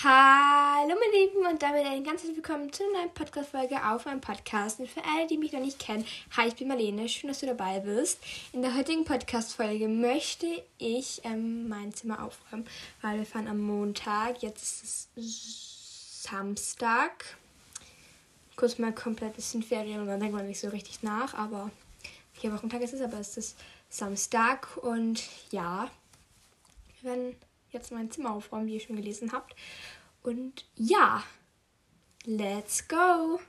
Hallo 0.00 0.94
meine 0.94 1.24
Lieben 1.24 1.44
und 1.44 1.60
damit 1.60 1.84
ein 1.84 2.04
ganz 2.04 2.22
herzlich 2.22 2.36
willkommen 2.36 2.72
zu 2.72 2.84
einer 2.84 3.00
neuen 3.00 3.14
Podcast-Folge 3.14 3.84
auf 3.84 4.06
meinem 4.06 4.20
Podcast. 4.20 4.78
Und 4.78 4.88
für 4.88 5.04
alle, 5.04 5.26
die 5.26 5.36
mich 5.36 5.50
noch 5.50 5.58
nicht 5.58 5.80
kennen, 5.80 6.04
hi, 6.36 6.46
ich 6.46 6.54
bin 6.54 6.68
Marlene, 6.68 7.08
schön, 7.08 7.26
dass 7.26 7.40
du 7.40 7.46
dabei 7.46 7.80
bist. 7.80 8.20
In 8.52 8.62
der 8.62 8.76
heutigen 8.76 9.04
Podcast-Folge 9.04 9.88
möchte 9.88 10.46
ich 10.78 11.20
ähm, 11.24 11.68
mein 11.68 11.92
Zimmer 11.92 12.22
aufräumen, 12.22 12.64
weil 13.02 13.18
wir 13.18 13.26
fahren 13.26 13.48
am 13.48 13.58
Montag, 13.58 14.40
jetzt 14.40 14.84
ist 14.84 15.08
es 15.16 16.22
Samstag. 16.22 17.36
Kurz 18.54 18.78
mal 18.78 18.94
komplett, 18.94 19.36
es 19.36 19.50
sind 19.50 19.64
Ferien 19.64 20.00
und 20.00 20.06
dann 20.06 20.20
denkt 20.20 20.36
man 20.36 20.46
nicht 20.46 20.60
so 20.60 20.68
richtig 20.68 21.02
nach, 21.02 21.34
aber 21.34 21.72
vier 22.34 22.52
Wochentag 22.52 22.82
ist 22.82 22.94
es, 22.94 23.00
aber 23.00 23.18
es 23.18 23.36
ist 23.36 23.58
Samstag 23.88 24.76
und 24.76 25.24
ja, 25.50 25.90
wir 27.00 27.10
werden 27.10 27.47
jetzt 27.78 27.92
mein 27.92 28.10
Zimmer 28.10 28.32
aufräumen, 28.32 28.66
wie 28.66 28.74
ihr 28.74 28.80
schon 28.80 28.96
gelesen 28.96 29.32
habt. 29.32 29.54
Und 30.22 30.66
ja, 30.74 31.22
let's 32.24 32.86
go! 32.88 33.40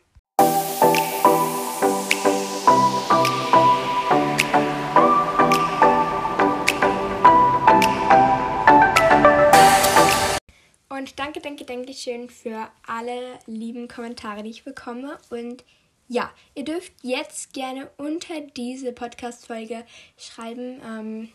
Und 10.90 11.18
danke, 11.18 11.40
danke, 11.40 11.66
danke 11.66 11.94
schön 11.94 12.30
für 12.30 12.70
alle 12.86 13.40
lieben 13.48 13.88
Kommentare, 13.88 14.44
die 14.44 14.52
ich 14.52 14.64
bekomme. 14.64 15.18
Und 15.32 15.64
ja, 16.08 16.32
ihr 16.54 16.66
dürft 16.66 16.94
jetzt 17.02 17.54
gerne 17.54 17.90
unter 17.98 18.42
diese 18.42 18.92
Podcast-Folge 18.92 19.86
schreiben, 20.18 20.82
ähm, 20.86 21.30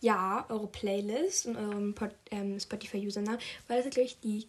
ja, 0.00 0.46
eure 0.48 0.66
Playlist 0.66 1.46
und 1.46 1.56
euren 1.56 1.94
ähm, 2.30 2.60
Spotify-Usernamen, 2.60 3.40
weil 3.68 3.78
das 3.78 3.86
ist 3.86 3.92
natürlich 3.92 4.20
die. 4.20 4.46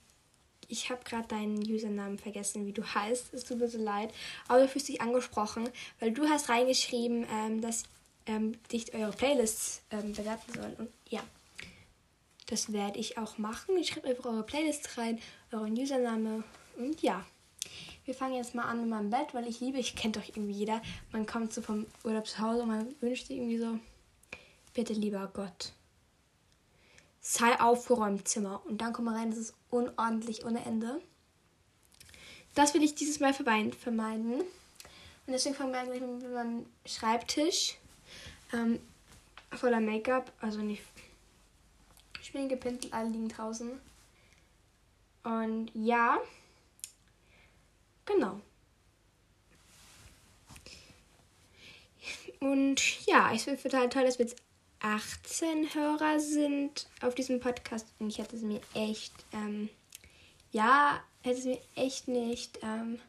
Ich 0.70 0.90
habe 0.90 1.02
gerade 1.06 1.28
deinen 1.30 1.60
Usernamen 1.60 2.18
vergessen, 2.18 2.66
wie 2.66 2.74
du 2.74 2.84
heißt. 2.84 3.34
Es 3.34 3.46
tut 3.46 3.60
mir 3.60 3.70
so 3.70 3.78
leid. 3.78 4.14
Aber 4.50 4.60
du 4.60 4.68
fühlst 4.68 4.90
dich 4.90 5.00
angesprochen, 5.00 5.70
weil 6.02 6.12
du 6.12 6.28
hast 6.28 6.50
reingeschrieben, 6.50 7.26
ähm, 7.32 7.62
dass 7.62 7.84
ähm, 8.26 8.62
dich 8.72 8.94
eure 8.94 9.14
Playlists 9.14 9.82
ähm, 9.92 10.12
bewerten 10.12 10.54
sollen. 10.54 10.74
Und 10.74 10.90
ja, 11.08 11.24
das 12.48 12.74
werde 12.74 13.00
ich 13.00 13.18
auch 13.18 13.38
machen. 13.38 13.78
Ich 13.78 13.90
schreibe 13.90 14.10
einfach 14.10 14.26
eure 14.26 14.44
Playlist 14.44 14.98
rein, 14.98 15.20
euren 15.52 15.74
Username 15.74 16.44
und 16.78 17.02
ja. 17.02 17.26
Wir 18.06 18.14
fangen 18.14 18.36
jetzt 18.36 18.56
mal 18.56 18.64
an 18.64 18.80
mit 18.80 18.90
meinem 18.90 19.10
Bett, 19.10 19.34
weil 19.34 19.48
ich 19.48 19.60
liebe, 19.60 19.80
ich 19.80 19.96
kennt 19.96 20.16
doch 20.16 20.26
irgendwie 20.26 20.54
jeder. 20.54 20.82
Man 21.12 21.26
kommt 21.26 21.52
so 21.52 21.62
vom 21.62 21.86
Urlaub 22.06 22.26
zu 22.26 22.40
Hause 22.40 22.62
und 22.62 22.70
man 22.70 22.96
wünscht 23.02 23.28
sich 23.28 23.38
irgendwie 23.38 23.58
so, 23.58 23.78
Bitte, 24.78 24.94
lieber 24.94 25.32
Gott, 25.34 25.74
sei 27.20 27.60
aufgeräumt 27.60 28.28
Zimmer. 28.28 28.62
Und 28.68 28.80
dann 28.80 28.94
komm 28.94 29.06
mal 29.06 29.16
rein, 29.16 29.32
das 29.32 29.40
ist 29.40 29.56
unordentlich 29.72 30.46
ohne 30.46 30.64
Ende. 30.64 31.02
Das 32.54 32.76
will 32.76 32.84
ich 32.84 32.94
dieses 32.94 33.20
Mal 33.20 33.34
vermeiden. 33.34 34.42
Und 34.42 35.34
deswegen 35.34 35.56
fangen 35.56 35.72
wir 35.74 35.84
gleich 35.84 36.00
mit 36.00 36.32
meinem 36.32 36.68
Schreibtisch 36.86 37.80
ähm, 38.54 38.80
voller 39.52 39.80
Make-up. 39.80 40.32
Also 40.42 40.60
nicht 40.60 40.84
Schminke, 42.22 42.56
Pinsel, 42.56 42.94
alle 42.94 43.10
liegen 43.10 43.30
draußen. 43.30 43.82
Und 45.24 45.72
ja, 45.74 46.20
genau. 48.06 48.42
Und 52.40 53.08
ja, 53.08 53.34
ich 53.34 53.42
finde 53.42 53.60
total 53.64 53.90
toll, 53.90 54.04
dass 54.04 54.20
wir 54.20 54.28
jetzt 54.28 54.47
18 54.80 55.74
Hörer 55.74 56.20
sind 56.20 56.88
auf 57.02 57.16
diesem 57.16 57.40
Podcast 57.40 57.88
und 58.00 58.10
ich 58.10 58.20
hätte 58.20 58.36
es 58.36 58.42
mir 58.42 58.62
echt, 58.74 59.14
ähm, 59.34 59.70
ja, 60.52 61.02
hätte 61.22 61.40
es 61.40 61.46
mir 61.46 61.60
echt 61.76 62.08
nicht, 62.08 62.60
ähm, 62.62 63.00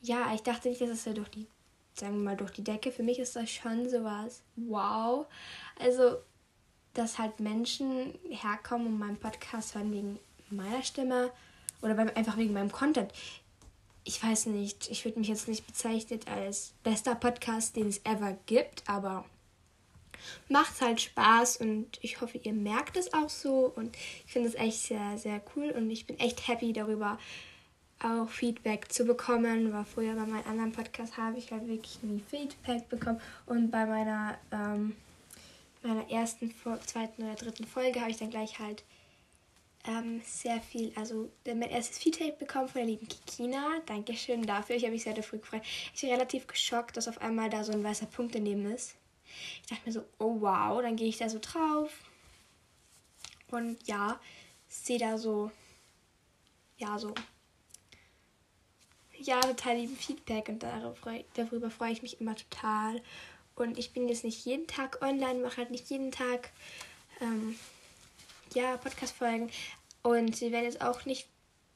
ja, 0.00 0.32
ich 0.34 0.42
dachte 0.42 0.68
nicht, 0.68 0.80
dass 0.80 0.90
es 0.90 1.04
ja 1.04 1.12
durch 1.12 1.28
die, 1.28 1.46
sagen 1.94 2.14
wir 2.14 2.24
mal, 2.24 2.36
durch 2.36 2.52
die 2.52 2.64
Decke. 2.64 2.92
Für 2.92 3.02
mich 3.02 3.18
ist 3.18 3.36
das 3.36 3.50
schon 3.50 3.88
sowas, 3.88 4.42
wow. 4.56 5.26
Also, 5.78 6.18
dass 6.94 7.18
halt 7.18 7.40
Menschen 7.40 8.18
herkommen 8.28 8.88
und 8.88 8.98
meinen 8.98 9.18
Podcast 9.18 9.74
hören 9.74 9.92
wegen 9.92 10.18
meiner 10.50 10.82
Stimme 10.82 11.30
oder 11.82 11.96
einfach 12.16 12.36
wegen 12.36 12.52
meinem 12.52 12.72
Content. 12.72 13.12
Ich 14.04 14.22
weiß 14.22 14.46
nicht, 14.46 14.90
ich 14.90 15.04
würde 15.04 15.18
mich 15.18 15.28
jetzt 15.28 15.48
nicht 15.48 15.66
bezeichnet 15.66 16.28
als 16.28 16.72
bester 16.82 17.14
Podcast, 17.14 17.76
den 17.76 17.88
es 17.88 18.04
ever 18.04 18.38
gibt, 18.46 18.88
aber 18.88 19.24
macht 20.48 20.80
halt 20.80 21.00
Spaß 21.00 21.58
und 21.58 21.98
ich 22.02 22.20
hoffe, 22.20 22.38
ihr 22.38 22.52
merkt 22.52 22.96
es 22.96 23.12
auch 23.12 23.28
so 23.28 23.72
und 23.74 23.96
ich 24.26 24.32
finde 24.32 24.48
es 24.48 24.54
echt 24.54 24.80
sehr, 24.80 25.18
sehr 25.18 25.40
cool 25.54 25.70
und 25.70 25.90
ich 25.90 26.06
bin 26.06 26.18
echt 26.18 26.48
happy 26.48 26.72
darüber, 26.72 27.18
auch 28.00 28.28
Feedback 28.28 28.92
zu 28.92 29.04
bekommen, 29.04 29.72
weil 29.72 29.84
früher 29.84 30.14
bei 30.14 30.26
meinem 30.26 30.46
anderen 30.46 30.72
Podcast 30.72 31.16
habe 31.16 31.38
ich 31.38 31.50
halt 31.50 31.66
wirklich 31.66 32.02
nie 32.02 32.22
Feedback 32.30 32.88
bekommen 32.88 33.20
und 33.46 33.70
bei 33.70 33.86
meiner, 33.86 34.38
ähm, 34.52 34.96
meiner 35.82 36.08
ersten, 36.10 36.54
zweiten 36.86 37.24
oder 37.24 37.34
dritten 37.34 37.66
Folge 37.66 38.00
habe 38.00 38.10
ich 38.10 38.18
dann 38.18 38.30
gleich 38.30 38.58
halt 38.58 38.84
ähm, 39.88 40.20
sehr 40.24 40.60
viel, 40.60 40.92
also 40.96 41.30
mein 41.46 41.62
erstes 41.62 41.98
Feedback 41.98 42.38
bekommen 42.38 42.68
von 42.68 42.80
der 42.80 42.90
lieben 42.90 43.08
Kikina. 43.08 43.80
Dankeschön 43.86 44.42
dafür. 44.42 44.76
Ich 44.76 44.82
habe 44.82 44.92
mich 44.92 45.04
sehr 45.04 45.14
dafür 45.14 45.38
gefreut. 45.38 45.62
Ich 45.94 46.00
bin 46.00 46.10
relativ 46.10 46.46
geschockt, 46.46 46.96
dass 46.96 47.08
auf 47.08 47.20
einmal 47.20 47.48
da 47.48 47.64
so 47.64 47.72
ein 47.72 47.84
weißer 47.84 48.06
Punkt 48.06 48.34
daneben 48.34 48.70
ist. 48.70 48.96
Ich 49.62 49.68
dachte 49.68 49.82
mir 49.86 49.92
so, 49.92 50.04
oh 50.18 50.40
wow, 50.40 50.80
dann 50.82 50.96
gehe 50.96 51.08
ich 51.08 51.18
da 51.18 51.28
so 51.28 51.38
drauf. 51.40 51.92
Und 53.50 53.86
ja, 53.86 54.20
sehe 54.68 54.98
da 54.98 55.18
so, 55.18 55.50
ja, 56.76 56.98
so, 56.98 57.14
ja, 59.18 59.40
total 59.40 59.76
lieben 59.76 59.96
Feedback 59.96 60.48
und 60.48 60.62
darüber, 60.62 61.70
freue 61.70 61.92
ich 61.92 62.02
mich 62.02 62.20
immer 62.20 62.36
total. 62.36 63.02
Und 63.54 63.78
ich 63.78 63.92
bin 63.92 64.08
jetzt 64.08 64.24
nicht 64.24 64.44
jeden 64.44 64.66
Tag 64.66 65.02
online, 65.02 65.40
mache 65.40 65.56
halt 65.56 65.70
nicht 65.70 65.90
jeden 65.90 66.12
Tag, 66.12 66.52
ähm, 67.20 67.58
ja, 68.54 68.76
Podcast-Folgen. 68.76 69.50
Und 70.02 70.36
sie 70.36 70.52
werden 70.52 70.64
jetzt 70.64 70.80
auch 70.80 71.04
nicht 71.04 71.28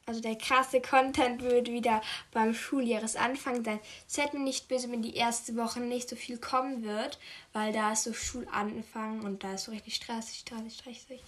also 0.05 0.19
der 0.19 0.37
krasse 0.37 0.81
Content 0.81 1.41
wird 1.41 1.69
wieder 1.69 2.01
beim 2.31 2.53
Schuljahresanfang 2.53 3.63
sein. 3.63 3.79
Seid 4.05 4.33
mir 4.33 4.41
nicht 4.41 4.67
böse, 4.67 4.91
wenn 4.91 5.01
die 5.01 5.15
erste 5.15 5.55
Woche 5.55 5.79
nicht 5.79 6.09
so 6.09 6.15
viel 6.15 6.37
kommen 6.37 6.83
wird, 6.83 7.19
weil 7.53 7.71
da 7.71 7.93
ist 7.93 8.03
so 8.03 8.13
Schulanfang 8.13 9.21
und 9.21 9.43
da 9.43 9.53
ist 9.53 9.65
so 9.65 9.71
richtig 9.71 9.95
stressig, 9.95 10.39
stressig, 10.39 10.73
stressig. 10.73 11.23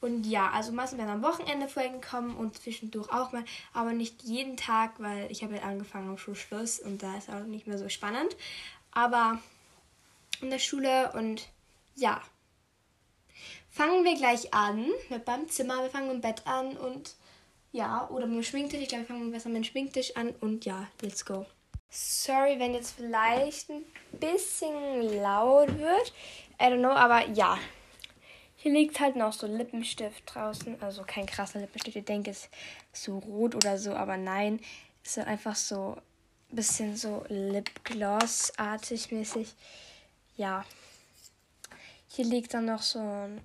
Und 0.00 0.24
ja, 0.26 0.50
also 0.50 0.72
meistens 0.72 0.98
werden 0.98 1.10
am 1.10 1.22
Wochenende 1.22 1.68
Folgen 1.68 2.00
kommen 2.00 2.34
und 2.36 2.56
zwischendurch 2.56 3.10
auch 3.12 3.32
mal, 3.32 3.44
aber 3.74 3.92
nicht 3.92 4.22
jeden 4.22 4.56
Tag, 4.56 4.94
weil 4.98 5.30
ich 5.30 5.42
habe 5.42 5.54
halt 5.54 5.64
angefangen 5.64 6.08
am 6.08 6.18
Schulschluss 6.18 6.80
und 6.80 7.02
da 7.02 7.18
ist 7.18 7.28
auch 7.28 7.40
nicht 7.40 7.66
mehr 7.66 7.76
so 7.76 7.88
spannend. 7.88 8.34
Aber 8.92 9.38
in 10.40 10.50
der 10.50 10.58
Schule 10.58 11.12
und 11.12 11.48
ja. 11.96 12.22
Fangen 13.70 14.04
wir 14.04 14.16
gleich 14.16 14.52
an 14.54 14.88
mit 15.10 15.24
beim 15.24 15.48
Zimmer. 15.48 15.82
Wir 15.82 15.90
fangen 15.90 16.08
dem 16.08 16.20
Bett 16.20 16.46
an 16.46 16.76
und 16.76 17.14
ja, 17.72 18.08
oder 18.10 18.26
mit 18.26 18.36
dem 18.36 18.42
Schminktisch. 18.42 18.80
Ich 18.80 18.88
glaube, 18.88 19.04
wir 19.04 19.08
fangen 19.08 19.30
besser 19.30 19.48
mit 19.48 19.58
dem 19.58 19.64
Schminktisch 19.64 20.16
an. 20.16 20.30
Und 20.40 20.64
ja, 20.64 20.88
let's 21.02 21.24
go. 21.24 21.46
Sorry, 21.88 22.58
wenn 22.58 22.74
jetzt 22.74 22.92
vielleicht 22.92 23.70
ein 23.70 23.84
bisschen 24.12 25.20
laut 25.20 25.78
wird. 25.78 26.12
I 26.60 26.64
don't 26.64 26.78
know, 26.78 26.90
aber 26.90 27.28
ja. 27.28 27.58
Hier 28.56 28.72
liegt 28.72 29.00
halt 29.00 29.16
noch 29.16 29.32
so 29.32 29.46
Lippenstift 29.46 30.34
draußen. 30.34 30.82
Also 30.82 31.02
kein 31.06 31.26
krasser 31.26 31.60
Lippenstift. 31.60 31.96
Ich 31.96 32.04
denke, 32.04 32.30
es 32.30 32.48
ist 32.92 33.04
so 33.04 33.18
rot 33.18 33.54
oder 33.54 33.78
so, 33.78 33.92
aber 33.92 34.16
nein. 34.16 34.60
Es 35.02 35.16
ist 35.16 35.26
einfach 35.26 35.56
so 35.56 35.96
ein 36.50 36.56
bisschen 36.56 36.96
so 36.96 37.24
Lipgloss-artig 37.28 39.12
mäßig. 39.12 39.54
Ja. 40.36 40.64
Hier 42.08 42.24
liegt 42.24 42.52
dann 42.54 42.66
noch 42.66 42.82
so 42.82 42.98
ein 42.98 43.40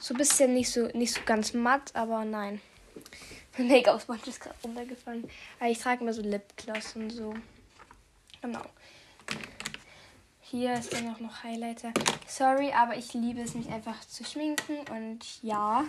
so 0.00 0.14
ein 0.14 0.18
bisschen 0.18 0.54
nicht 0.54 0.70
so, 0.70 0.86
nicht 0.88 1.14
so 1.14 1.20
ganz 1.24 1.52
matt, 1.52 1.94
aber 1.94 2.24
nein. 2.24 2.60
Mein 3.58 3.68
Make-up-Sponge 3.68 4.20
ist 4.26 4.40
gerade 4.40 4.56
runtergefallen. 4.64 5.28
Aber 5.58 5.70
ich 5.70 5.78
trage 5.78 6.02
immer 6.02 6.12
so 6.12 6.22
Lipgloss 6.22 6.96
und 6.96 7.10
so. 7.10 7.34
Genau. 8.40 8.62
Hier 10.40 10.74
ist 10.74 10.92
dann 10.92 11.14
auch 11.14 11.20
noch 11.20 11.44
Highlighter. 11.44 11.92
Sorry, 12.26 12.72
aber 12.72 12.96
ich 12.96 13.12
liebe 13.14 13.40
es, 13.40 13.54
mich 13.54 13.68
einfach 13.68 14.00
zu 14.00 14.24
schminken. 14.24 14.78
Und 14.90 15.42
ja, 15.42 15.84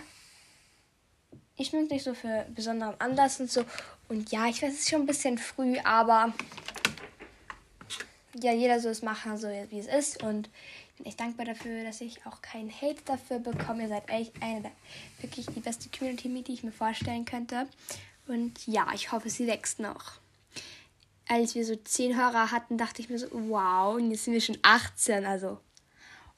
ich 1.56 1.68
schminke 1.68 1.94
nicht 1.94 2.04
so 2.04 2.14
für 2.14 2.46
besonderen 2.54 3.00
Anlass 3.00 3.40
und 3.40 3.50
so. 3.50 3.64
Und 4.08 4.30
ja, 4.30 4.46
ich 4.46 4.62
weiß, 4.62 4.72
es 4.72 4.80
ist 4.80 4.90
schon 4.90 5.02
ein 5.02 5.06
bisschen 5.06 5.38
früh, 5.38 5.78
aber 5.78 6.32
ja, 8.34 8.52
jeder 8.52 8.80
soll 8.80 8.92
es 8.92 9.02
machen, 9.02 9.36
so 9.36 9.48
wie 9.48 9.78
es 9.78 9.86
ist. 9.86 10.22
Und 10.22 10.50
bin 11.02 11.08
echt 11.08 11.20
dankbar 11.20 11.46
dafür, 11.46 11.82
dass 11.82 12.00
ich 12.00 12.24
auch 12.26 12.40
keinen 12.42 12.70
Hate 12.70 13.02
dafür 13.04 13.40
bekomme. 13.40 13.82
Ihr 13.82 13.88
seid 13.88 14.08
echt 14.08 14.32
eine 14.40 14.62
der 14.62 14.72
wirklich 15.20 15.46
die 15.46 15.60
beste 15.60 15.88
Community, 15.88 16.42
die 16.42 16.52
ich 16.52 16.62
mir 16.62 16.72
vorstellen 16.72 17.24
könnte. 17.24 17.68
Und 18.28 18.66
ja, 18.68 18.86
ich 18.94 19.10
hoffe, 19.10 19.28
sie 19.28 19.48
wächst 19.48 19.80
noch. 19.80 20.20
Als 21.28 21.54
wir 21.54 21.64
so 21.64 21.74
10 21.74 22.16
Hörer 22.16 22.52
hatten, 22.52 22.78
dachte 22.78 23.02
ich 23.02 23.08
mir 23.08 23.18
so, 23.18 23.26
wow, 23.32 23.96
und 23.96 24.10
jetzt 24.12 24.24
sind 24.24 24.34
wir 24.34 24.40
schon 24.40 24.58
18. 24.62 25.24
Also, 25.26 25.58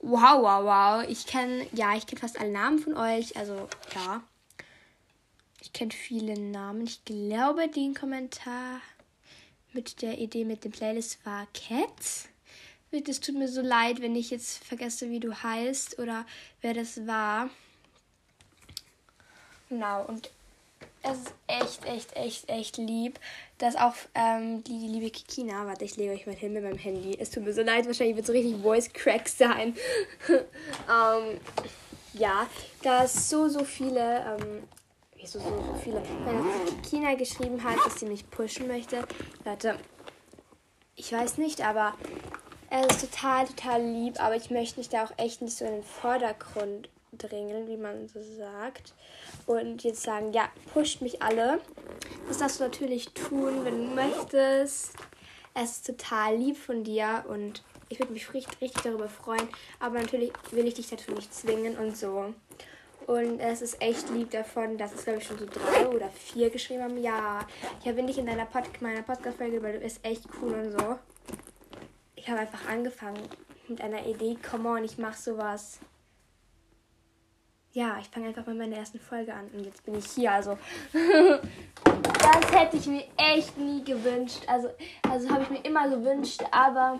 Wow, 0.06 0.42
wow, 0.42 0.64
wow. 0.64 1.08
Ich 1.08 1.26
kenne, 1.26 1.66
ja, 1.72 1.96
ich 1.96 2.06
kenne 2.06 2.20
fast 2.20 2.38
alle 2.38 2.50
Namen 2.50 2.78
von 2.78 2.94
euch. 2.94 3.36
Also, 3.38 3.68
ja. 3.94 4.22
Ich 5.62 5.72
kenne 5.72 5.92
viele 5.92 6.38
Namen. 6.38 6.84
Ich 6.84 7.06
glaube, 7.06 7.68
den 7.68 7.94
Kommentar 7.94 8.82
mit 9.72 10.02
der 10.02 10.18
Idee 10.18 10.44
mit 10.44 10.62
dem 10.64 10.72
Playlist 10.72 11.24
war 11.24 11.46
Cats. 11.54 12.28
Es 12.94 13.20
tut 13.20 13.34
mir 13.34 13.48
so 13.48 13.60
leid, 13.60 14.00
wenn 14.00 14.14
ich 14.14 14.30
jetzt 14.30 14.62
vergesse, 14.64 15.10
wie 15.10 15.18
du 15.18 15.34
heißt 15.42 15.98
oder 15.98 16.24
wer 16.60 16.74
das 16.74 17.06
war. 17.06 17.50
Genau, 19.68 20.04
und 20.04 20.30
es 21.02 21.18
ist 21.18 21.34
echt, 21.48 21.84
echt, 21.84 22.16
echt, 22.16 22.48
echt 22.48 22.76
lieb, 22.76 23.18
dass 23.58 23.76
auch 23.76 23.94
ähm, 24.14 24.62
die, 24.64 24.86
liebe 24.86 25.10
Kikina, 25.10 25.66
warte, 25.66 25.84
ich 25.84 25.96
lege 25.96 26.12
euch 26.12 26.26
mal 26.26 26.34
hin 26.36 26.52
mit 26.52 26.62
meinem 26.62 26.78
Handy. 26.78 27.16
Es 27.18 27.30
tut 27.30 27.44
mir 27.44 27.52
so 27.52 27.62
leid, 27.62 27.86
wahrscheinlich 27.86 28.16
wird 28.16 28.24
es 28.24 28.28
so 28.28 28.32
richtig 28.32 28.62
Voice 28.62 28.92
Crack 28.92 29.28
sein. 29.28 29.76
ähm, 30.28 31.40
ja, 32.12 32.46
da 32.82 33.04
ist 33.04 33.28
so, 33.28 33.48
so 33.48 33.64
viele, 33.64 34.38
ähm, 34.40 34.62
so, 35.24 35.40
so, 35.40 35.48
so 35.48 35.80
viele, 35.82 36.00
wenn 36.24 36.82
Kikina 36.82 37.14
geschrieben 37.14 37.62
hat, 37.64 37.76
dass 37.84 37.98
sie 37.98 38.06
mich 38.06 38.30
pushen 38.30 38.68
möchte. 38.68 39.06
Warte, 39.42 39.76
ich 40.96 41.12
weiß 41.12 41.38
nicht, 41.38 41.60
aber 41.60 41.94
er 42.70 42.88
ist 42.88 43.00
total, 43.00 43.46
total 43.46 43.82
lieb, 43.82 44.20
aber 44.20 44.36
ich 44.36 44.50
möchte 44.50 44.78
mich 44.78 44.88
da 44.88 45.04
auch 45.04 45.12
echt 45.16 45.42
nicht 45.42 45.56
so 45.56 45.64
in 45.64 45.72
den 45.72 45.82
Vordergrund 45.82 46.88
drängeln, 47.18 47.68
wie 47.68 47.76
man 47.76 48.08
so 48.08 48.20
sagt. 48.22 48.94
Und 49.46 49.84
jetzt 49.84 50.02
sagen, 50.02 50.32
ja, 50.32 50.48
pusht 50.72 51.00
mich 51.00 51.22
alle. 51.22 51.60
Das 52.28 52.38
darfst 52.38 52.60
du 52.60 52.64
natürlich 52.64 53.10
tun, 53.10 53.64
wenn 53.64 53.76
du 53.76 53.94
möchtest. 53.94 54.94
Es 55.54 55.70
ist 55.70 55.86
total 55.86 56.36
lieb 56.36 56.56
von 56.56 56.82
dir 56.82 57.24
und 57.28 57.62
ich 57.88 57.98
würde 58.00 58.12
mich 58.12 58.32
richtig, 58.34 58.60
richtig 58.60 58.82
darüber 58.82 59.08
freuen. 59.08 59.48
Aber 59.78 60.00
natürlich 60.00 60.32
will 60.50 60.66
ich 60.66 60.74
dich 60.74 60.88
dazu 60.88 61.12
nicht 61.12 61.32
zwingen 61.32 61.76
und 61.76 61.96
so. 61.96 62.34
Und 63.06 63.38
es 63.38 63.60
ist 63.60 63.80
echt 63.82 64.08
lieb 64.10 64.30
davon, 64.30 64.78
dass 64.78 64.94
es, 64.94 65.04
glaube 65.04 65.20
ich, 65.20 65.26
schon 65.26 65.38
so 65.38 65.46
drei 65.46 65.86
oder 65.86 66.08
vier 66.08 66.48
geschrieben 66.48 66.82
haben. 66.82 67.02
Ja, 67.02 67.46
ich 67.80 67.86
erwähne 67.86 68.08
dich 68.08 68.18
in 68.18 68.26
deiner 68.26 68.46
Pod 68.46 68.64
meiner 68.80 69.02
Podcast-Folge, 69.02 69.62
weil 69.62 69.74
du 69.74 69.80
bist 69.80 70.00
echt 70.02 70.24
cool 70.40 70.54
und 70.54 70.72
so 70.72 70.98
ich 72.24 72.30
habe 72.30 72.40
einfach 72.40 72.66
angefangen 72.70 73.20
mit 73.68 73.82
einer 73.82 74.06
Idee, 74.06 74.38
come 74.50 74.70
on, 74.70 74.82
ich 74.82 74.96
mache 74.96 75.18
sowas. 75.18 75.78
Ja, 77.72 77.98
ich 78.00 78.08
fange 78.08 78.28
einfach 78.28 78.46
mal 78.46 78.54
meine 78.54 78.76
ersten 78.76 78.98
Folge 78.98 79.34
an 79.34 79.48
und 79.48 79.64
jetzt 79.64 79.84
bin 79.84 79.98
ich 79.98 80.06
hier. 80.06 80.32
Also, 80.32 80.56
das 81.84 82.52
hätte 82.52 82.78
ich 82.78 82.86
mir 82.86 83.04
echt 83.18 83.58
nie 83.58 83.84
gewünscht. 83.84 84.40
Also, 84.46 84.70
also 85.02 85.28
habe 85.28 85.42
ich 85.42 85.50
mir 85.50 85.64
immer 85.66 85.86
gewünscht, 85.90 86.42
aber 86.50 86.98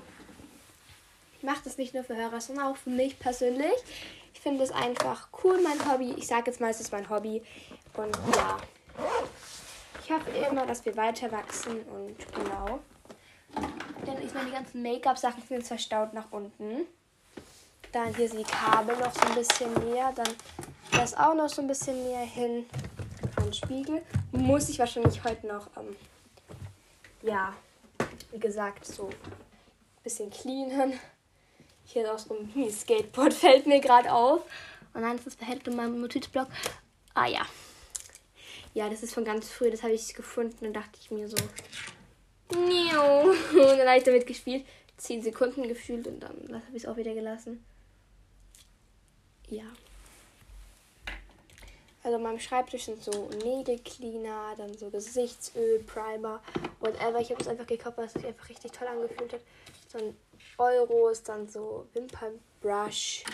ich 1.38 1.42
mache 1.42 1.62
das 1.64 1.78
nicht 1.78 1.94
nur 1.94 2.04
für 2.04 2.16
Hörer, 2.16 2.42
sondern 2.42 2.66
auch 2.66 2.76
für 2.76 2.90
mich 2.90 3.18
persönlich. 3.18 3.72
Ich 4.34 4.40
finde 4.42 4.62
es 4.62 4.72
einfach 4.72 5.28
cool, 5.42 5.58
mein 5.62 5.90
Hobby. 5.90 6.12
Ich 6.18 6.26
sage 6.26 6.50
jetzt 6.50 6.60
mal, 6.60 6.68
es 6.68 6.80
ist 6.80 6.92
mein 6.92 7.08
Hobby. 7.08 7.42
Und 7.96 8.14
ja, 8.36 8.58
ich 10.04 10.10
hoffe 10.10 10.30
immer, 10.50 10.66
dass 10.66 10.84
wir 10.84 10.94
weiter 10.98 11.32
wachsen 11.32 11.80
und 11.84 12.16
genau. 12.34 12.80
Dann 14.04 14.18
ist 14.18 14.34
meine 14.34 14.50
ganzen 14.50 14.82
Make-up-Sachen 14.82 15.42
sind 15.48 15.66
verstaut 15.66 16.12
nach 16.12 16.30
unten. 16.30 16.86
Dann 17.92 18.14
hier 18.14 18.28
sind 18.28 18.40
die 18.40 18.50
Kabel 18.50 18.96
noch 18.96 19.12
so 19.12 19.20
ein 19.20 19.34
bisschen 19.34 19.72
näher. 19.84 20.12
Dann 20.14 20.28
das 20.92 21.14
auch 21.14 21.34
noch 21.34 21.48
so 21.48 21.62
ein 21.62 21.68
bisschen 21.68 22.02
näher 22.02 22.24
hin 22.24 22.66
an 23.36 23.52
Spiegel. 23.52 24.02
Muss 24.32 24.68
ich 24.68 24.78
wahrscheinlich 24.78 25.22
heute 25.24 25.46
noch, 25.46 25.68
ähm, 25.76 25.96
ja, 27.22 27.54
wie 28.32 28.38
gesagt, 28.38 28.84
so 28.86 29.06
ein 29.08 30.02
bisschen 30.02 30.30
cleanen. 30.30 30.98
Hier 31.84 32.04
ist 32.04 32.10
auch 32.10 32.18
so 32.18 32.34
ein 32.34 32.70
Skateboard, 32.70 33.34
fällt 33.34 33.66
mir 33.66 33.80
gerade 33.80 34.12
auf. 34.12 34.42
Und 34.92 35.02
dann 35.02 35.16
ist 35.16 35.26
das 35.26 35.36
Behälter 35.36 35.70
in 35.70 35.76
meinem 35.76 36.00
Notizblock. 36.00 36.48
Ah 37.14 37.26
ja. 37.26 37.42
Ja, 38.74 38.88
das 38.88 39.02
ist 39.04 39.14
von 39.14 39.24
ganz 39.24 39.48
früh, 39.48 39.70
das 39.70 39.82
habe 39.82 39.92
ich 39.92 40.14
gefunden 40.14 40.66
und 40.66 40.72
dachte 40.72 40.98
ich 41.00 41.10
mir 41.10 41.28
so, 41.28 41.36
und 42.50 43.78
dann 43.78 43.88
habe 43.88 43.98
ich 43.98 44.04
damit 44.04 44.26
gespielt. 44.26 44.64
10 44.96 45.22
Sekunden 45.22 45.66
gefühlt 45.66 46.06
und 46.06 46.20
dann 46.20 46.36
habe 46.50 46.62
ich 46.76 46.84
es 46.84 46.88
auch 46.88 46.96
wieder 46.96 47.14
gelassen. 47.14 47.64
Ja. 49.48 49.64
Also 52.02 52.18
meinem 52.18 52.38
Schreibtisch 52.38 52.84
sind 52.84 53.02
so 53.02 53.30
Nägelcleaner, 53.42 54.54
dann 54.58 54.76
so 54.76 54.90
Gesichtsöl, 54.90 55.82
Primer, 55.84 56.42
whatever. 56.80 57.18
Ich 57.18 57.30
habe 57.30 57.40
es 57.40 57.48
einfach 57.48 57.66
gekauft, 57.66 57.96
weil 57.96 58.06
es 58.06 58.12
sich 58.12 58.26
einfach 58.26 58.48
richtig 58.48 58.72
toll 58.72 58.86
angefühlt 58.86 59.32
hat. 59.32 59.40
Dann 59.92 60.14
Euros, 60.58 61.22
dann 61.22 61.48
so 61.48 61.86
Wimpernbrush. 61.94 63.24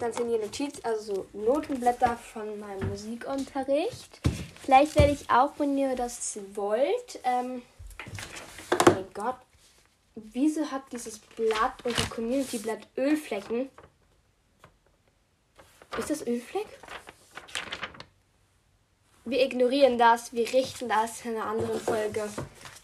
Dann 0.00 0.12
sind 0.12 0.28
hier 0.28 0.38
Notiz, 0.38 0.80
also 0.82 1.14
so 1.14 1.26
Notenblätter 1.38 2.16
von 2.16 2.58
meinem 2.58 2.88
Musikunterricht. 2.88 4.20
Vielleicht 4.64 4.96
werde 4.96 5.12
ich 5.12 5.28
auch, 5.28 5.52
wenn 5.58 5.76
ihr 5.76 5.94
das 5.94 6.38
wollt. 6.54 7.20
Ähm, 7.24 7.60
oh 8.72 8.90
mein 8.92 9.12
Gott. 9.12 9.36
Wieso 10.14 10.70
hat 10.70 10.90
dieses 10.90 11.18
Blatt, 11.18 11.84
unser 11.84 12.06
Community-Blatt 12.06 12.88
Ölflecken? 12.96 13.68
Ist 15.98 16.08
das 16.08 16.26
Ölfleck? 16.26 16.66
Wir 19.26 19.44
ignorieren 19.44 19.98
das, 19.98 20.32
wir 20.32 20.50
richten 20.50 20.88
das 20.88 21.26
in 21.26 21.32
einer 21.32 21.44
anderen 21.44 21.78
Folge. 21.78 22.26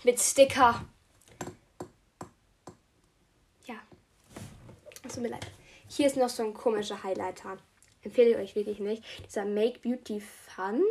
Mit 0.04 0.20
Sticker. 0.20 0.84
Ja. 3.64 3.76
Es 5.02 5.14
tut 5.14 5.22
mir 5.22 5.30
leid. 5.30 5.46
Hier 5.88 6.08
ist 6.08 6.18
noch 6.18 6.28
so 6.28 6.42
ein 6.42 6.52
komischer 6.52 7.02
Highlighter. 7.02 7.56
Empfehle 8.02 8.31
ich 8.31 8.37
euch 8.37 8.56
wirklich 8.56 8.79
nicht. 8.79 9.05
Dieser 9.26 9.44
Make 9.44 9.81
Beauty 9.81 10.20
Fun 10.20 10.82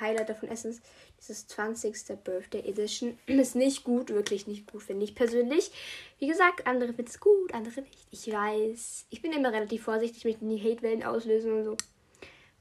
Highlighter 0.00 0.34
von 0.34 0.48
Essence, 0.48 0.80
dieses 1.20 1.46
20. 1.46 1.94
Birthday 2.24 2.68
Edition, 2.68 3.18
ist 3.26 3.54
nicht 3.54 3.84
gut, 3.84 4.10
wirklich 4.10 4.46
nicht 4.46 4.70
gut, 4.70 4.82
finde 4.82 5.04
ich 5.04 5.14
persönlich. 5.14 5.70
Wie 6.18 6.26
gesagt, 6.26 6.66
andere 6.66 6.92
finden 6.92 7.10
es 7.10 7.20
gut, 7.20 7.54
andere 7.54 7.82
nicht. 7.82 8.06
Ich 8.10 8.32
weiß. 8.32 9.06
Ich 9.10 9.22
bin 9.22 9.32
immer 9.32 9.52
relativ 9.52 9.84
vorsichtig 9.84 10.24
mit 10.24 10.40
den 10.40 10.62
Hate-Wellen 10.62 11.04
auslösen 11.04 11.52
und 11.52 11.64
so. 11.64 11.76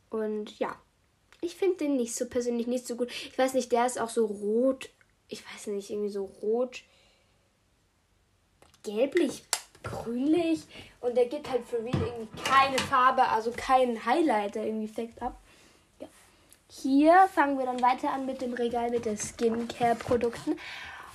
Und 0.10 0.60
ja, 0.60 0.80
ich 1.42 1.56
finde 1.56 1.78
den 1.78 1.96
nicht 1.98 2.16
so 2.16 2.28
persönlich 2.28 2.68
nicht 2.68 2.88
so 2.88 2.96
gut. 2.96 3.10
Ich 3.12 3.38
weiß 3.38 3.54
nicht, 3.54 3.72
der 3.72 3.86
ist 3.86 4.00
auch 4.00 4.10
so 4.10 4.26
rot. 4.26 4.90
Ich 5.28 5.44
weiß 5.54 5.68
nicht, 5.68 5.90
irgendwie 5.90 6.10
so 6.10 6.26
rot. 6.26 6.84
Gelblich, 8.84 9.44
grünlich. 9.86 10.64
Und 11.02 11.16
der 11.16 11.26
gibt 11.26 11.50
halt 11.50 11.66
für 11.68 11.78
Real 11.78 11.94
irgendwie 11.94 12.42
keine 12.44 12.78
Farbe, 12.80 13.28
also 13.28 13.52
keinen 13.52 14.06
Highlighter-Effekt 14.06 15.22
ab. 15.22 15.38
Ja. 16.00 16.08
Hier 16.70 17.30
fangen 17.34 17.58
wir 17.58 17.66
dann 17.66 17.82
weiter 17.82 18.12
an 18.12 18.26
mit 18.26 18.42
dem 18.42 18.54
Regal 18.54 18.90
mit 18.90 19.06
den 19.06 19.18
Skincare-Produkten. 19.18 20.60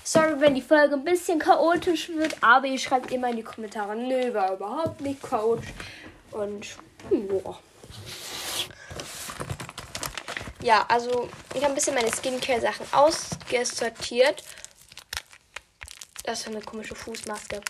Sorry, 0.04 0.40
wenn 0.40 0.54
die 0.54 0.62
Folge 0.62 0.94
ein 0.94 1.04
bisschen 1.04 1.38
chaotisch 1.38 2.08
wird, 2.08 2.36
aber 2.42 2.66
ihr 2.66 2.78
schreibt 2.78 3.12
immer 3.12 3.30
in 3.30 3.36
die 3.36 3.42
Kommentare, 3.42 3.94
nö, 3.94 4.32
war 4.32 4.54
überhaupt 4.54 5.00
nicht 5.00 5.22
chaotisch. 5.22 5.72
Und 6.30 6.66
ja. 7.10 7.58
Ja, 10.62 10.84
also 10.88 11.28
ich 11.54 11.62
habe 11.62 11.72
ein 11.72 11.74
bisschen 11.74 11.94
meine 11.94 12.12
Skincare-Sachen 12.12 12.86
ausgesortiert. 12.92 14.42
Das 16.24 16.40
ist 16.40 16.48
eine 16.48 16.60
komische 16.60 16.94
Fußmaske. 16.94 17.60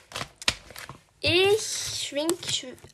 Ich 1.23 1.61
schwing, 2.09 2.33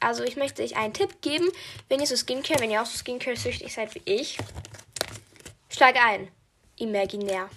also 0.01 0.25
ich 0.25 0.37
möchte 0.37 0.63
euch 0.63 0.77
einen 0.77 0.93
Tipp 0.93 1.21
geben, 1.21 1.49
wenn 1.89 2.01
ihr 2.01 2.07
so 2.07 2.17
Skincare, 2.17 2.61
wenn 2.61 2.73
ihr 2.73 2.83
auch 2.83 2.87
so 2.87 2.99
Skincare-süchtig 2.99 3.73
seid 3.73 3.95
wie 3.95 4.03
ich, 4.05 4.39
schlage 5.71 6.01
ein. 6.01 6.29
Imaginär. 6.79 7.49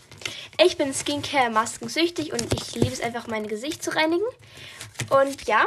Ich 0.64 0.78
bin 0.78 0.94
Skincare-Maskensüchtig 0.94 2.34
und 2.34 2.54
ich 2.54 2.76
liebe 2.76 2.94
es 2.94 3.02
einfach, 3.02 3.28
mein 3.28 3.48
Gesicht 3.48 3.84
zu 3.84 3.96
reinigen. 3.96 4.26
Und 5.10 5.48
ja, 5.48 5.66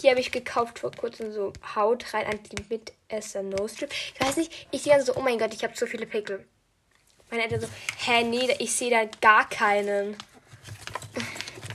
hier 0.00 0.10
habe 0.10 0.20
ich 0.20 0.30
gekauft 0.30 0.80
vor 0.80 0.92
kurzem 0.92 1.32
so 1.32 1.54
Haut 1.74 2.12
rein 2.12 2.26
anti 2.26 2.56
mit 2.68 2.92
Esser 3.08 3.42
No 3.42 3.66
Strip. 3.68 3.90
Ich 4.14 4.20
weiß 4.20 4.36
nicht, 4.36 4.68
ich 4.70 4.82
sehe 4.82 4.92
also 4.92 5.12
so, 5.12 5.18
oh 5.18 5.22
mein 5.22 5.38
Gott, 5.38 5.54
ich 5.54 5.64
habe 5.64 5.76
so 5.76 5.86
viele 5.86 6.04
Pickel. 6.04 6.46
Meine 7.30 7.44
Eltern 7.44 7.62
so, 7.62 7.68
hä, 8.04 8.22
nee, 8.22 8.54
ich 8.58 8.74
sehe 8.74 8.90
da 8.90 9.06
gar 9.22 9.48
keinen. 9.48 10.14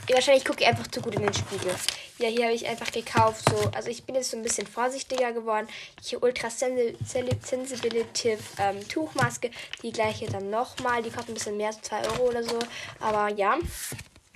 Wahrscheinlich 0.08 0.44
gucke 0.44 0.60
ich 0.60 0.66
einfach 0.66 0.86
zu 0.88 1.00
gut 1.00 1.16
in 1.16 1.22
den 1.22 1.34
Spiegel. 1.34 1.74
Ja, 2.20 2.28
hier 2.28 2.44
habe 2.44 2.54
ich 2.54 2.68
einfach 2.68 2.92
gekauft. 2.92 3.48
So, 3.48 3.70
also 3.74 3.88
ich 3.88 4.04
bin 4.04 4.14
jetzt 4.14 4.30
so 4.30 4.36
ein 4.36 4.42
bisschen 4.42 4.66
vorsichtiger 4.66 5.32
geworden. 5.32 5.66
Hier 6.02 6.22
Ultra 6.22 6.50
Sensibility 6.50 8.36
ähm, 8.58 8.86
Tuchmaske. 8.88 9.50
Die 9.82 9.90
gleiche 9.90 10.26
dann 10.26 10.50
nochmal. 10.50 11.02
Die 11.02 11.08
kostet 11.08 11.30
ein 11.30 11.34
bisschen 11.34 11.56
mehr, 11.56 11.72
so 11.72 11.80
2 11.80 12.10
Euro 12.10 12.28
oder 12.28 12.42
so. 12.42 12.58
Aber 13.00 13.28
ja. 13.34 13.58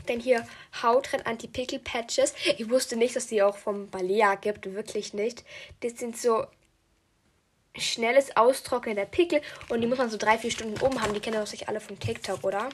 Dann 0.07 0.19
hier 0.19 0.47
Hautrenn 0.83 1.21
Anti-Pickel 1.23 1.79
Patches. 1.79 2.33
Ich 2.57 2.71
wusste 2.71 2.97
nicht, 2.97 3.17
dass 3.17 3.27
die 3.27 3.43
auch 3.43 3.57
vom 3.57 3.91
Balea 3.91 4.37
gibt. 4.37 4.73
Wirklich 4.73 5.13
nicht. 5.13 5.45
Das 5.81 5.99
sind 5.99 6.17
so 6.17 6.47
schnelles 7.77 8.35
Austrocknen 8.35 8.97
der 8.97 9.05
Pickel. 9.05 9.43
Und 9.69 9.83
die 9.83 9.87
muss 9.87 9.99
man 9.99 10.09
so 10.09 10.17
3-4 10.17 10.51
Stunden 10.51 10.81
oben 10.81 11.03
haben. 11.03 11.13
Die 11.13 11.21
kennen 11.21 11.39
doch 11.39 11.47
sich 11.47 11.69
alle 11.69 11.81
von 11.81 11.99
TikTok, 11.99 12.45
oder? 12.45 12.71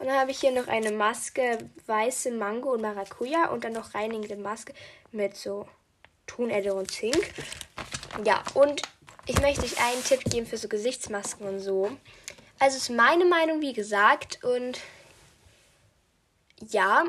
Und 0.00 0.06
dann 0.06 0.18
habe 0.18 0.30
ich 0.30 0.40
hier 0.40 0.50
noch 0.50 0.66
eine 0.66 0.92
Maske, 0.92 1.58
weiße 1.86 2.30
Mango 2.30 2.72
und 2.72 2.80
Maracuja 2.80 3.50
und 3.50 3.64
dann 3.64 3.74
noch 3.74 3.94
reinigende 3.94 4.36
Maske 4.36 4.72
mit 5.12 5.36
so 5.36 5.68
Tonerde 6.26 6.72
und 6.72 6.90
Zink. 6.90 7.34
Ja, 8.24 8.42
und 8.54 8.80
ich 9.26 9.38
möchte 9.42 9.62
euch 9.62 9.78
einen 9.78 10.02
Tipp 10.02 10.24
geben 10.24 10.46
für 10.46 10.56
so 10.56 10.68
Gesichtsmasken 10.68 11.46
und 11.46 11.60
so. 11.60 11.90
Also 12.58 12.78
ist 12.78 12.88
meine 12.88 13.26
Meinung, 13.26 13.60
wie 13.60 13.74
gesagt. 13.74 14.42
Und 14.42 14.80
ja, 16.66 17.04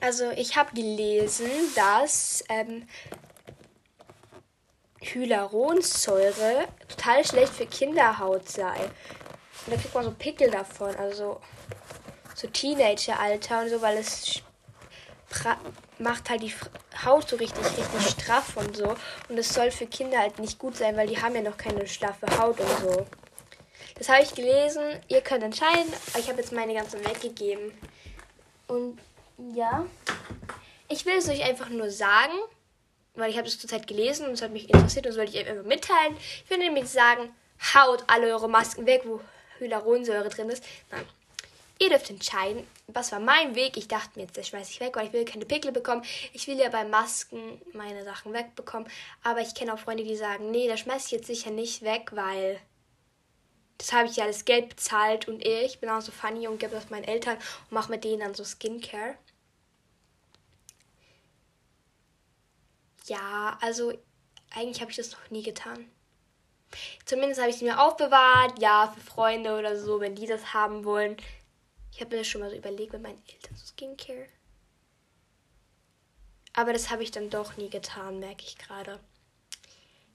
also 0.00 0.30
ich 0.30 0.56
habe 0.56 0.74
gelesen, 0.76 1.50
dass 1.74 2.44
ähm, 2.48 2.86
Hyaluronsäure 5.00 6.68
total 6.88 7.24
schlecht 7.24 7.52
für 7.52 7.66
Kinderhaut 7.66 8.48
sei. 8.48 8.88
Und 9.66 9.74
da 9.74 9.80
kriegt 9.80 9.94
man 9.94 10.04
so 10.04 10.10
Pickel 10.12 10.50
davon, 10.50 10.94
also 10.96 11.40
so 12.34 12.48
Teenageralter 12.48 13.62
und 13.62 13.68
so, 13.68 13.80
weil 13.80 13.98
es 13.98 14.42
macht 15.98 16.28
halt 16.28 16.42
die 16.42 16.52
Haut 17.04 17.28
so 17.28 17.36
richtig, 17.36 17.64
richtig 17.64 18.10
straff 18.10 18.56
und 18.56 18.76
so. 18.76 18.96
Und 19.28 19.38
es 19.38 19.54
soll 19.54 19.70
für 19.70 19.86
Kinder 19.86 20.18
halt 20.18 20.38
nicht 20.38 20.58
gut 20.58 20.76
sein, 20.76 20.96
weil 20.96 21.06
die 21.06 21.20
haben 21.20 21.34
ja 21.34 21.42
noch 21.42 21.56
keine 21.56 21.86
schlaffe 21.86 22.26
Haut 22.38 22.60
und 22.60 22.78
so. 22.80 23.06
Das 23.96 24.08
habe 24.08 24.22
ich 24.22 24.34
gelesen. 24.34 24.82
Ihr 25.08 25.20
könnt 25.20 25.42
entscheiden. 25.42 25.92
Ich 26.18 26.28
habe 26.28 26.38
jetzt 26.38 26.52
meine 26.52 26.74
ganzen 26.74 27.04
weggegeben. 27.04 27.72
Und 28.66 28.98
ja, 29.54 29.86
ich 30.88 31.06
will 31.06 31.16
es 31.16 31.28
euch 31.28 31.44
einfach 31.44 31.68
nur 31.68 31.90
sagen, 31.90 32.32
weil 33.14 33.30
ich 33.30 33.36
habe 33.36 33.46
es 33.46 33.58
zurzeit 33.58 33.86
gelesen 33.86 34.26
und 34.26 34.32
es 34.32 34.42
hat 34.42 34.52
mich 34.52 34.68
interessiert 34.72 35.06
und 35.06 35.10
das 35.10 35.18
wollte 35.18 35.36
ich 35.36 35.46
einfach 35.46 35.64
mitteilen. 35.64 36.16
Ich 36.44 36.50
will 36.50 36.58
nämlich 36.58 36.88
sagen, 36.88 37.34
haut 37.74 38.04
alle 38.06 38.28
eure 38.28 38.48
Masken 38.48 38.86
weg, 38.86 39.02
wo 39.04 39.20
Hyaluronsäure 39.64 40.28
drin 40.28 40.50
ist. 40.50 40.64
Nein. 40.90 41.06
Ihr 41.78 41.88
dürft 41.88 42.10
entscheiden, 42.10 42.64
was 42.86 43.10
war 43.10 43.18
mein 43.18 43.56
Weg. 43.56 43.76
Ich 43.76 43.88
dachte 43.88 44.10
mir 44.14 44.26
jetzt, 44.26 44.36
das 44.36 44.48
schmeiße 44.48 44.70
ich 44.70 44.80
weg, 44.80 44.94
weil 44.94 45.08
ich 45.08 45.12
will 45.12 45.24
keine 45.24 45.44
Pickel 45.44 45.72
bekommen. 45.72 46.04
Ich 46.32 46.46
will 46.46 46.56
ja 46.56 46.68
bei 46.68 46.84
Masken 46.84 47.60
meine 47.72 48.04
Sachen 48.04 48.32
wegbekommen. 48.32 48.88
Aber 49.24 49.40
ich 49.40 49.54
kenne 49.54 49.74
auch 49.74 49.78
Freunde, 49.78 50.04
die 50.04 50.16
sagen, 50.16 50.50
nee, 50.52 50.68
das 50.68 50.80
schmeiße 50.80 51.06
ich 51.06 51.12
jetzt 51.12 51.26
sicher 51.26 51.50
nicht 51.50 51.82
weg, 51.82 52.10
weil 52.12 52.60
das 53.78 53.92
habe 53.92 54.06
ich 54.06 54.14
ja 54.14 54.24
alles 54.24 54.44
Geld 54.44 54.68
bezahlt 54.68 55.26
und 55.26 55.44
ich 55.44 55.80
bin 55.80 55.90
auch 55.90 56.00
so 56.00 56.12
funny 56.12 56.46
und 56.46 56.60
gebe 56.60 56.72
das 56.72 56.90
meinen 56.90 57.02
Eltern 57.02 57.36
und 57.36 57.72
mache 57.72 57.90
mit 57.90 58.04
denen 58.04 58.20
dann 58.20 58.34
so 58.34 58.44
Skincare. 58.44 59.16
Ja, 63.06 63.58
also 63.60 63.92
eigentlich 64.54 64.80
habe 64.80 64.92
ich 64.92 64.98
das 64.98 65.10
noch 65.10 65.30
nie 65.30 65.42
getan. 65.42 65.90
Zumindest 67.04 67.40
habe 67.40 67.50
ich 67.50 67.56
sie 67.56 67.64
mir 67.64 67.80
aufbewahrt, 67.80 68.60
ja, 68.60 68.92
für 68.94 69.00
Freunde 69.00 69.58
oder 69.58 69.78
so, 69.78 70.00
wenn 70.00 70.14
die 70.14 70.26
das 70.26 70.54
haben 70.54 70.84
wollen. 70.84 71.16
Ich 71.92 72.00
habe 72.00 72.10
mir 72.10 72.18
das 72.18 72.28
schon 72.28 72.40
mal 72.40 72.50
so 72.50 72.56
überlegt 72.56 72.92
mit 72.92 73.02
meinen 73.02 73.22
Eltern, 73.28 73.56
so 73.56 73.66
Skincare. 73.66 74.26
Aber 76.54 76.72
das 76.72 76.90
habe 76.90 77.02
ich 77.02 77.10
dann 77.10 77.30
doch 77.30 77.56
nie 77.56 77.70
getan, 77.70 78.18
merke 78.18 78.44
ich 78.44 78.58
gerade. 78.58 79.00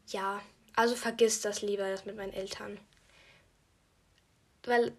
Ja, 0.07 0.41
also 0.75 0.95
vergiss 0.95 1.41
das 1.41 1.61
lieber, 1.61 1.89
das 1.89 2.05
mit 2.05 2.15
meinen 2.15 2.33
Eltern. 2.33 2.79
Weil 4.63 4.95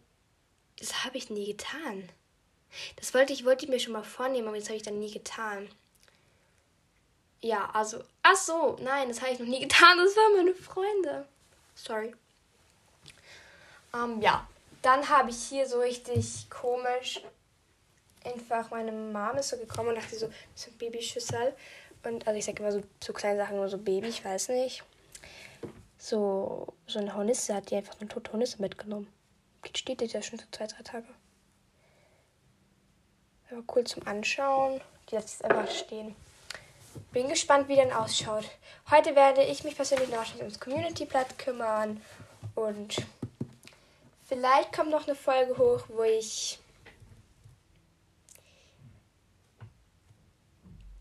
das 0.79 1.05
habe 1.05 1.19
ich 1.19 1.31
nie 1.31 1.47
getan. 1.47 2.09
Das 2.97 3.15
wollte 3.15 3.33
ich, 3.33 3.45
wollte 3.45 3.65
ich 3.65 3.71
mir 3.71 3.81
schon 3.81 3.93
mal 3.93 4.05
vornehmen, 4.05 4.49
aber 4.49 4.59
das 4.59 4.67
habe 4.67 4.77
ich 4.77 4.83
dann 4.83 4.99
nie 4.99 5.11
getan. 5.11 5.69
Ja, 7.41 7.71
also, 7.73 8.03
ach 8.23 8.37
so, 8.37 8.77
nein, 8.81 9.09
das 9.09 9.21
habe 9.21 9.33
ich 9.33 9.39
noch 9.39 9.47
nie 9.47 9.61
getan. 9.67 9.99
Das 9.99 10.17
waren 10.17 10.37
meine 10.37 10.55
Freunde. 10.55 11.27
Sorry. 11.79 12.15
Ähm, 13.95 14.21
ja, 14.21 14.47
dann 14.83 15.09
habe 15.09 15.31
ich 15.31 15.43
hier 15.45 15.67
so 15.67 15.81
richtig 15.81 16.51
komisch 16.51 17.23
einfach 18.25 18.71
meine 18.71 18.93
Mom 18.93 19.37
ist 19.37 19.49
so 19.49 19.57
gekommen 19.57 19.91
und 19.91 19.97
dachte 19.97 20.17
so, 20.17 20.31
so 20.55 20.71
ein 20.71 20.79
Babyschüssel. 20.79 21.55
Und 22.05 22.27
also 22.27 22.39
ich 22.39 22.45
sage 22.45 22.63
immer 22.63 22.73
so, 22.73 22.83
so 23.03 23.13
kleine 23.13 23.39
Sachen, 23.39 23.57
nur 23.57 23.69
so 23.69 23.79
Baby, 23.79 24.09
ich 24.09 24.25
weiß 24.25 24.51
nicht. 24.51 24.85
So, 25.99 26.75
so 26.87 26.99
eine 26.99 27.15
Hornisse 27.15 27.55
hat 27.55 27.71
die 27.71 27.77
einfach 27.77 27.99
eine 28.01 28.09
tote 28.09 28.33
Hornisse 28.33 28.61
mitgenommen. 28.61 29.13
Die 29.65 29.77
steht 29.77 30.01
jetzt 30.01 30.13
ja 30.13 30.23
schon 30.23 30.39
so 30.39 30.45
zwei, 30.53 30.67
drei 30.67 30.83
Tage. 30.83 31.07
Aber 33.51 33.63
cool 33.75 33.85
zum 33.85 34.07
Anschauen. 34.07 34.81
Die 35.11 35.17
lässt 35.17 35.41
jetzt 35.41 35.45
einfach 35.45 35.71
stehen. 35.71 36.15
Bin 37.13 37.29
gespannt, 37.29 37.69
wie 37.69 37.77
der 37.77 37.99
ausschaut. 37.99 38.45
Heute 38.91 39.15
werde 39.17 39.43
ich 39.45 39.65
mich 39.65 39.77
persönlich 39.77 40.11
noch 40.11 40.35
ums 40.37 40.61
Community-Blatt 40.61 41.39
kümmern 41.39 42.03
und 42.55 42.97
vielleicht 44.27 44.73
kommt 44.73 44.91
noch 44.91 45.07
eine 45.07 45.17
Folge 45.17 45.57
hoch, 45.57 45.85
wo 45.89 46.03
ich 46.03 46.59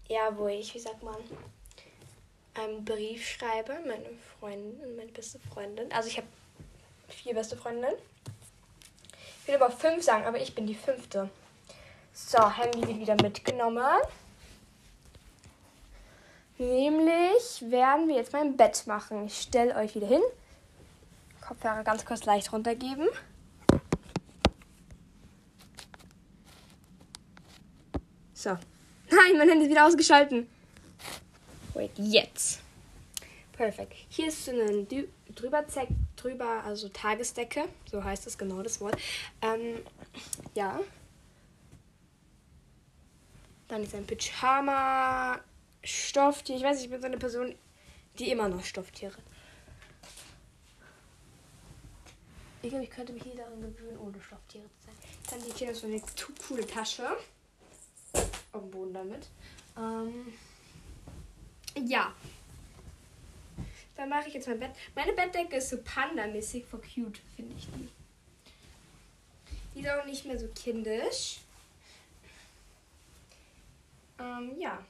ja, 0.07 0.35
wo 0.37 0.47
ich, 0.47 0.73
wie 0.73 0.79
sagt 0.79 1.03
man, 1.03 1.17
einen 2.55 2.83
Brief 2.83 3.27
schreibe, 3.27 3.73
meine 3.85 4.09
Freundin, 4.39 4.95
meine 4.95 5.11
beste 5.11 5.39
Freundin. 5.53 5.91
Also 5.91 6.09
ich 6.09 6.17
habe 6.17 6.27
vier 7.09 7.33
beste 7.33 7.57
Freundinnen. 7.57 7.95
Ich 9.41 9.47
will 9.47 9.55
aber 9.55 9.71
fünf 9.71 10.03
sagen, 10.03 10.25
aber 10.25 10.39
ich 10.39 10.55
bin 10.55 10.67
die 10.67 10.75
fünfte. 10.75 11.29
So, 12.13 12.49
Handy 12.49 12.87
wird 12.87 12.99
wieder 12.99 13.15
mitgenommen. 13.21 14.01
Nämlich 16.57 17.61
werden 17.61 18.07
wir 18.07 18.15
jetzt 18.15 18.33
mein 18.33 18.57
Bett 18.57 18.87
machen. 18.87 19.27
Ich 19.27 19.41
stelle 19.41 19.75
euch 19.75 19.93
wieder 19.93 20.07
hin. 20.07 20.21
Kopfhörer 21.41 21.83
ganz 21.83 22.03
kurz 22.03 22.25
leicht 22.25 22.51
runtergeben. 22.51 23.07
So. 28.33 28.49
Nein, 29.09 29.37
mein 29.37 29.49
Handy 29.49 29.65
ist 29.65 29.71
wieder 29.71 29.85
ausgeschalten. 29.85 30.49
Wait, 31.73 31.91
jetzt. 31.97 32.59
Perfekt. 33.53 33.93
Hier 34.09 34.27
ist 34.27 34.45
so 34.45 34.51
eine 34.51 34.85
drüber, 35.35 35.63
drüber, 36.15 36.63
also 36.65 36.89
Tagesdecke. 36.89 37.65
So 37.89 38.03
heißt 38.03 38.25
es 38.25 38.37
genau 38.37 38.63
das 38.63 38.81
Wort. 38.81 38.97
Ähm, 39.41 39.83
ja. 40.55 40.79
Dann 43.67 43.83
ist 43.83 43.93
ein 43.93 44.07
Pyjama 44.07 45.39
Stofftier. 45.87 46.57
Ich 46.57 46.63
weiß, 46.63 46.81
ich 46.81 46.89
bin 46.89 46.99
so 46.99 47.07
eine 47.07 47.17
Person, 47.17 47.55
die 48.19 48.29
immer 48.29 48.49
noch 48.49 48.63
Stofftiere. 48.63 49.15
Ich 52.61 52.69
glaube, 52.69 52.83
ich 52.83 52.89
könnte 52.89 53.13
mich 53.13 53.23
hier 53.23 53.35
daran 53.35 53.61
gewöhnen, 53.61 53.97
ohne 53.97 54.21
Stofftiere 54.21 54.65
zu 54.65 54.85
sein. 54.85 54.95
Dann 55.29 55.41
die 55.41 55.57
hier 55.57 55.73
so 55.73 55.87
eine 55.87 56.01
coole 56.45 56.67
Tasche. 56.67 57.07
Auf 58.51 58.61
dem 58.61 58.71
Boden 58.71 58.93
damit. 58.93 59.29
Ähm, 59.77 60.33
ja. 61.85 62.13
Dann 63.95 64.09
mache 64.09 64.27
ich 64.27 64.33
jetzt 64.33 64.47
mein 64.47 64.59
Bett. 64.59 64.71
Meine 64.93 65.13
Bettdecke 65.13 65.55
ist 65.55 65.69
so 65.69 65.77
panda-mäßig 65.77 66.65
for 66.65 66.81
cute, 66.81 67.19
finde 67.35 67.55
ich 67.57 67.67
die. 67.67 67.89
Die 69.73 69.81
ist 69.81 69.89
auch 69.89 70.05
nicht 70.05 70.25
mehr 70.25 70.37
so 70.37 70.47
kindisch. 70.49 71.39
Ähm, 74.19 74.59
ja. 74.59 74.83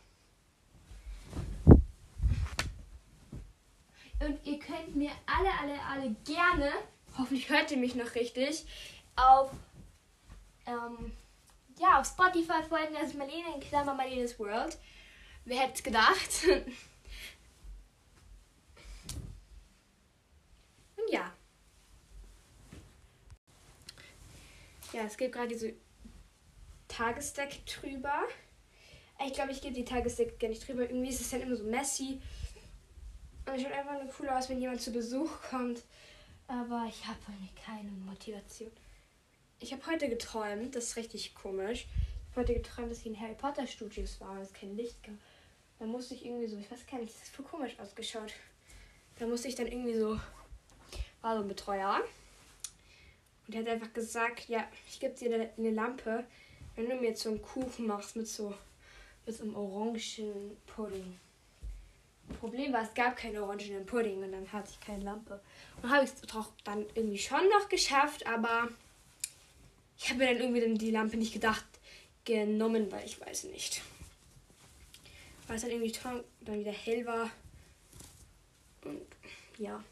Und 4.19 4.45
ihr 4.45 4.59
könnt 4.59 4.95
mir 4.95 5.11
alle, 5.25 5.51
alle, 5.59 5.79
alle 5.83 6.15
gerne, 6.25 6.71
hoffentlich 7.17 7.49
hört 7.49 7.71
ihr 7.71 7.77
mich 7.77 7.95
noch 7.95 8.15
richtig, 8.15 8.65
auf, 9.15 9.51
ähm, 10.65 11.11
ja, 11.79 11.99
auf 11.99 12.07
Spotify 12.07 12.63
folgen. 12.67 12.93
Das 12.93 13.09
ist 13.09 13.17
Marlene 13.17 13.53
in 13.55 13.61
Klammer 13.61 13.93
Marlene's 13.93 14.39
World. 14.39 14.77
Wer 15.45 15.59
hätte 15.59 15.73
es 15.75 15.83
gedacht? 15.83 16.45
Und 20.97 21.11
ja. 21.11 21.31
Ja, 24.93 25.01
es 25.03 25.17
gibt 25.17 25.33
gerade 25.33 25.49
diese 25.49 25.73
Tagesdeck 26.87 27.65
drüber. 27.65 28.23
Ich 29.25 29.33
glaube, 29.33 29.51
ich 29.51 29.61
gebe 29.61 29.73
die 29.73 29.85
Tagesdeck 29.85 30.39
gar 30.39 30.47
nicht 30.47 30.67
drüber. 30.67 30.83
Irgendwie 30.83 31.09
ist 31.09 31.21
es 31.21 31.29
dann 31.29 31.41
immer 31.41 31.55
so 31.55 31.63
messy. 31.63 32.21
Und 33.47 33.55
es 33.55 33.61
schaut 33.61 33.71
einfach 33.71 33.93
nur 33.93 34.13
cool 34.19 34.29
aus, 34.29 34.49
wenn 34.49 34.59
jemand 34.59 34.81
zu 34.81 34.91
Besuch 34.91 35.31
kommt. 35.49 35.81
Aber 36.47 36.85
ich 36.87 37.07
habe 37.07 37.17
keine 37.65 37.89
Motivation. 37.91 38.71
Ich 39.59 39.71
habe 39.71 39.85
heute 39.87 40.09
geträumt, 40.09 40.75
das 40.75 40.85
ist 40.85 40.95
richtig 40.97 41.33
komisch. 41.33 41.87
Ich 42.29 42.37
habe 42.37 42.41
heute 42.41 42.53
geträumt, 42.53 42.91
dass 42.91 42.99
ich 42.99 43.07
in 43.07 43.19
Harry 43.19 43.35
Potter 43.35 43.65
Studios 43.65 44.19
war 44.19 44.31
und 44.31 44.41
es 44.41 44.53
kein 44.53 44.75
Licht 44.75 45.01
gab. 45.01 45.15
Da 45.79 45.85
musste 45.85 46.13
ich 46.13 46.25
irgendwie 46.25 46.47
so, 46.47 46.57
ich 46.57 46.69
weiß 46.69 46.85
gar 46.87 46.99
nicht, 46.99 47.13
das 47.13 47.23
ist 47.23 47.35
voll 47.35 47.45
komisch 47.45 47.79
ausgeschaut. 47.79 48.33
Da 49.17 49.25
musste 49.25 49.47
ich 49.47 49.55
dann 49.55 49.67
irgendwie 49.67 49.95
so, 49.95 50.19
war 51.21 51.35
so 51.35 51.41
ein 51.41 51.47
Betreuer. 51.47 52.01
Und 53.47 53.55
er 53.55 53.61
hat 53.61 53.69
einfach 53.69 53.93
gesagt, 53.93 54.49
ja, 54.49 54.67
ich 54.89 54.99
gebe 54.99 55.15
dir 55.15 55.33
eine, 55.33 55.49
eine 55.57 55.71
Lampe, 55.71 56.25
wenn 56.75 56.89
du 56.89 56.95
mir 56.95 57.09
jetzt 57.09 57.23
so 57.23 57.29
einen 57.29 57.41
Kuchen 57.41 57.87
machst 57.87 58.15
mit 58.15 58.27
so, 58.27 58.53
mit 59.25 59.35
so 59.35 59.43
einem 59.43 59.55
orangen 59.55 60.57
Pudding. 60.65 61.17
Problem 62.39 62.73
war, 62.73 62.83
es 62.83 62.93
gab 62.93 63.15
keinen 63.15 63.37
orangenen 63.37 63.85
Pudding 63.85 64.23
und 64.23 64.31
dann 64.31 64.51
hatte 64.51 64.69
ich 64.71 64.79
keine 64.79 65.03
Lampe. 65.03 65.39
Und 65.81 65.89
habe 65.89 66.03
ich 66.05 66.11
es 66.11 66.21
doch 66.21 66.51
dann 66.63 66.85
irgendwie 66.95 67.17
schon 67.17 67.47
noch 67.49 67.69
geschafft, 67.69 68.25
aber 68.27 68.69
Ich 69.97 70.09
habe 70.09 70.19
mir 70.19 70.27
dann 70.27 70.37
irgendwie 70.37 70.61
dann 70.61 70.77
die 70.77 70.91
Lampe 70.91 71.17
nicht 71.17 71.33
gedacht 71.33 71.65
genommen, 72.23 72.91
weil 72.91 73.05
ich 73.05 73.19
weiß 73.19 73.45
nicht. 73.45 73.81
Weil 75.47 75.55
es 75.55 75.63
dann 75.63 75.71
irgendwie 75.71 75.93
dann 76.41 76.59
wieder 76.59 76.71
hell 76.71 77.05
war. 77.05 77.29
Und 78.83 79.01
ja. 79.57 79.83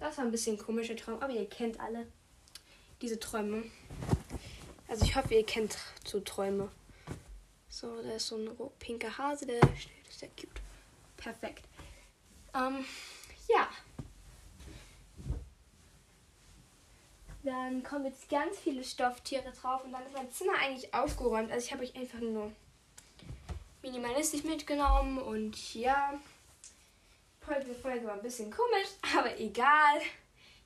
Das 0.00 0.16
war 0.16 0.24
ein 0.24 0.30
bisschen 0.30 0.56
ein 0.56 0.62
komischer 0.62 0.96
Traum, 0.96 1.20
aber 1.20 1.32
ihr 1.32 1.48
kennt 1.48 1.78
alle 1.78 2.06
diese 3.00 3.20
Träume. 3.20 3.64
Also 4.88 5.04
ich 5.04 5.14
hoffe, 5.14 5.34
ihr 5.34 5.46
kennt 5.46 5.76
so 6.04 6.20
Träume. 6.20 6.70
So, 7.68 8.02
da 8.02 8.12
ist 8.12 8.26
so 8.26 8.36
ein 8.36 8.50
pinker 8.78 9.16
Hase, 9.16 9.46
der 9.46 9.60
ist 10.08 10.18
sehr 10.18 10.28
cute. 10.30 10.61
Perfekt. 11.22 11.64
Ähm, 12.54 12.84
ja. 13.48 13.68
Dann 17.44 17.82
kommen 17.82 18.06
jetzt 18.06 18.28
ganz 18.28 18.58
viele 18.58 18.84
Stofftiere 18.84 19.50
drauf 19.52 19.84
und 19.84 19.92
dann 19.92 20.06
ist 20.06 20.14
mein 20.14 20.30
Zimmer 20.30 20.54
eigentlich 20.60 20.94
aufgeräumt. 20.94 21.50
Also 21.50 21.66
ich 21.66 21.72
habe 21.72 21.82
euch 21.82 21.94
einfach 21.96 22.20
nur 22.20 22.52
minimalistisch 23.82 24.44
mitgenommen 24.44 25.18
und 25.18 25.74
ja. 25.74 26.14
Heute 27.46 27.74
Folge 27.74 28.06
war 28.06 28.14
ein 28.14 28.22
bisschen 28.22 28.52
komisch, 28.52 28.88
aber 29.16 29.38
egal. 29.40 30.00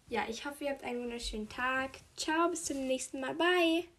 Ja, 0.09 0.25
ich 0.29 0.45
hoffe, 0.45 0.65
ihr 0.65 0.71
habt 0.71 0.85
einen 0.85 1.03
wunderschönen 1.03 1.49
Tag. 1.49 1.93
Ciao, 2.17 2.49
bis 2.49 2.65
zum 2.65 2.87
nächsten 2.87 3.21
Mal. 3.21 3.35
Bye. 3.35 3.96